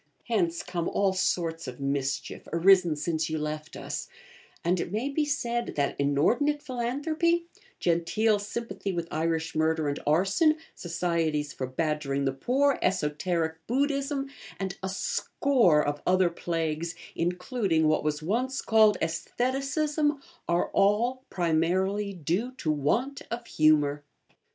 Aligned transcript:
Hence 0.23 0.63
come 0.63 0.89
all 0.89 1.13
sorts 1.13 1.67
of 1.67 1.79
mischief, 1.79 2.47
arisen 2.51 2.95
since 2.95 3.29
you 3.29 3.37
left 3.37 3.77
us; 3.77 4.07
and, 4.65 4.79
it 4.79 4.91
may 4.91 5.09
be 5.09 5.25
said, 5.25 5.75
that 5.75 5.95
inordinate 5.99 6.63
philanthropy, 6.63 7.45
genteel 7.79 8.39
sympathy 8.39 8.91
with 8.91 9.07
Irish 9.11 9.53
murder 9.53 9.87
and 9.87 9.99
arson, 10.07 10.57
Societies 10.73 11.53
for 11.53 11.67
Badgering 11.67 12.25
the 12.25 12.31
Poor, 12.33 12.79
Esoteric 12.81 13.57
Buddhism, 13.67 14.27
and 14.59 14.75
a 14.81 14.89
score 14.89 15.85
of 15.85 16.01
other 16.07 16.31
plagues, 16.31 16.95
including 17.13 17.87
what 17.87 18.03
was 18.03 18.23
once 18.23 18.63
called 18.63 18.97
Aestheticism, 19.03 20.19
are 20.47 20.71
all, 20.71 21.25
primarily, 21.29 22.11
due 22.11 22.53
to 22.53 22.71
want 22.71 23.21
of 23.29 23.45
humour. 23.45 24.03